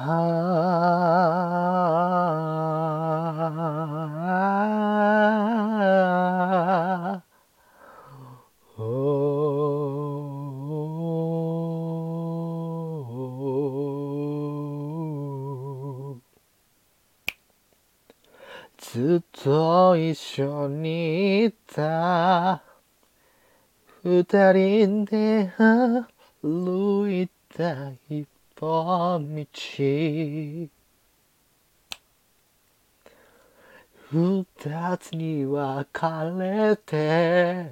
[0.00, 0.06] ず
[19.22, 22.62] っと一緒にいた。
[24.02, 25.52] 二人で
[26.42, 28.26] 歩いた一
[28.60, 29.46] 本道
[34.12, 37.70] 二つに分かれて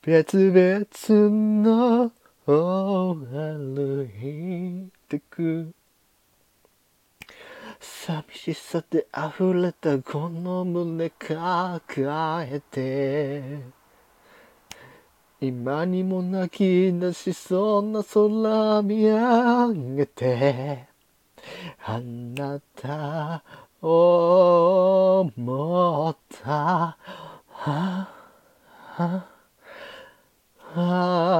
[0.00, 1.28] 別々
[1.60, 2.12] の
[2.46, 5.74] 歩いてく
[7.80, 13.75] 寂しさで溢れたこの胸抱えて。
[15.38, 20.86] 今にも泣き出しそうな空見上げて
[21.84, 23.42] あなた
[23.82, 26.96] を思った
[27.50, 28.08] は
[28.94, 29.26] は
[30.74, 31.36] は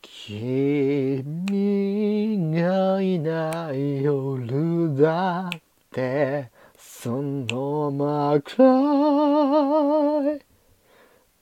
[0.00, 1.52] 君
[2.52, 5.60] がいない夜だっ
[5.92, 10.53] てそのまくらい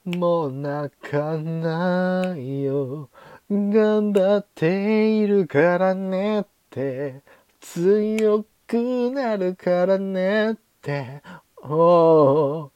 [0.05, 3.09] もう泣かないよ。
[3.49, 7.21] 頑張っているからねって。
[7.61, 11.21] 強くなるからねって。
[11.63, 12.69] お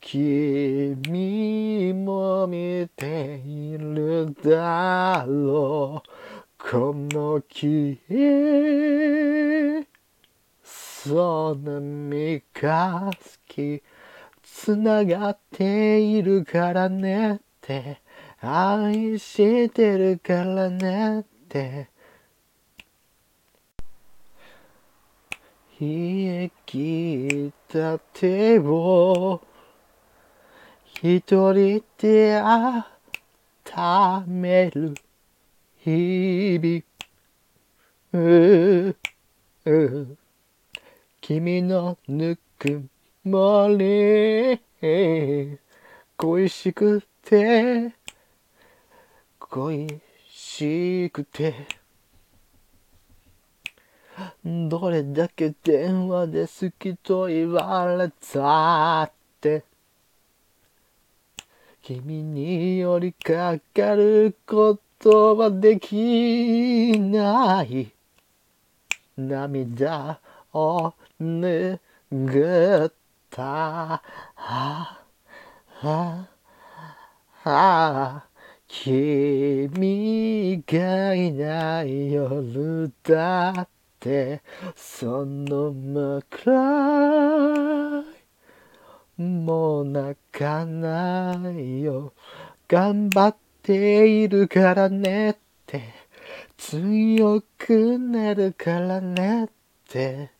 [0.00, 6.08] 君も見ているだろう。
[6.58, 8.00] この木
[10.64, 11.80] その。
[12.12, 13.82] 実が好き
[14.42, 18.00] つながっているからねって。
[18.40, 21.88] 愛してるからねって。
[25.80, 29.40] 冷え切った手を
[31.02, 34.94] 一人で温める。
[35.78, 38.94] 日々。
[41.20, 42.88] 君のぬく
[43.24, 44.60] もり
[46.16, 47.94] 恋しくて。
[49.38, 51.54] 恋しくて。
[54.44, 59.62] どれだけ電話で好きと言われたって。
[61.80, 67.92] 君に寄りかかることはできない。
[69.16, 70.18] 涙
[70.52, 71.78] を拭
[72.88, 72.92] っ
[73.32, 74.02] たは
[74.34, 76.28] は
[77.42, 78.24] は
[78.68, 84.42] 君がいない夜だって
[84.76, 86.52] その枕
[89.16, 92.12] もう泣かないよ。
[92.68, 95.82] 頑張っているからねって
[96.56, 99.48] 強くなるからねっ
[99.88, 100.30] て。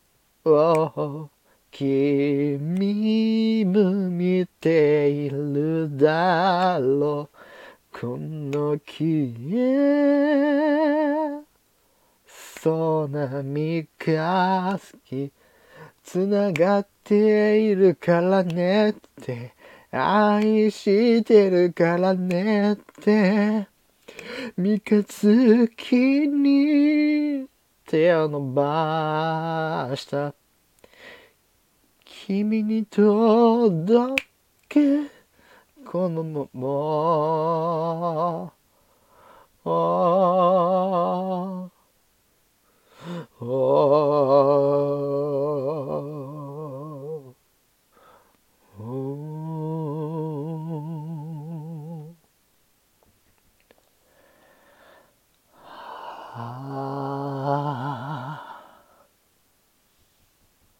[0.45, 1.29] お
[1.75, 7.99] 君も見ているだろう。
[7.99, 11.41] この木へ
[12.61, 15.31] そな実が好き
[16.03, 19.55] つながっているからねって。
[19.89, 23.67] 愛してるからねって。
[24.55, 27.47] 三日月に
[27.87, 30.35] 手を伸ばした。
[32.25, 34.23] 君に届
[34.69, 34.79] け
[35.85, 36.47] このま
[39.65, 39.73] ま。